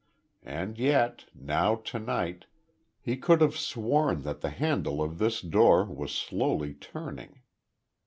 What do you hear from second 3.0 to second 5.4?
could have sworn that the handle of